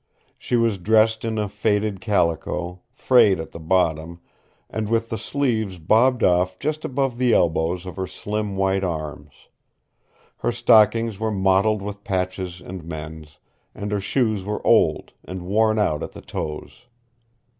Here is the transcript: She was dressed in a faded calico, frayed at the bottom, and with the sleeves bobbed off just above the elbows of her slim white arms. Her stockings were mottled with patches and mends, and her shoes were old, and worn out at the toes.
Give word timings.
She 0.35 0.55
was 0.55 0.79
dressed 0.79 1.23
in 1.23 1.37
a 1.37 1.47
faded 1.47 2.01
calico, 2.01 2.81
frayed 2.91 3.39
at 3.39 3.51
the 3.51 3.59
bottom, 3.59 4.19
and 4.67 4.89
with 4.89 5.09
the 5.09 5.17
sleeves 5.19 5.77
bobbed 5.77 6.23
off 6.23 6.57
just 6.57 6.83
above 6.83 7.19
the 7.19 7.33
elbows 7.35 7.85
of 7.85 7.97
her 7.97 8.07
slim 8.07 8.55
white 8.57 8.83
arms. 8.83 9.29
Her 10.37 10.51
stockings 10.51 11.19
were 11.19 11.29
mottled 11.29 11.83
with 11.83 12.03
patches 12.03 12.61
and 12.61 12.83
mends, 12.83 13.37
and 13.75 13.91
her 13.91 13.99
shoes 14.01 14.43
were 14.43 14.65
old, 14.65 15.13
and 15.23 15.43
worn 15.43 15.77
out 15.77 16.01
at 16.01 16.13
the 16.13 16.21
toes. 16.21 16.87